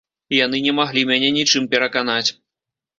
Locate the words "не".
0.67-0.73